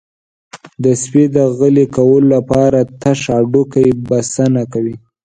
د 0.83 0.85
سپي 1.01 1.23
د 1.35 1.37
غلي 1.57 1.85
کولو 1.95 2.27
لپاره 2.35 2.79
تش 3.01 3.19
هډوکی 3.33 3.87
بسنه 4.09 4.63
کوي. 4.73 4.95